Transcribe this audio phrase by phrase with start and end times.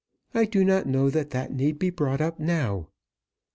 [0.33, 2.87] I do not know that that need be brought up now."